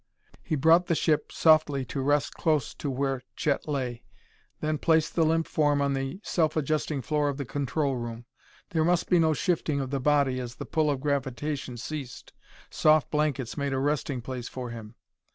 [0.41, 4.03] He brought the ship softly to rest close to where Chet lay,
[4.59, 8.25] then placed the limp form on the self adjusting floor of the control room.
[8.71, 12.33] There must be no shifting of the body as the pull of gravitation ceased.
[12.71, 14.95] Soft blankets made a resting place for him.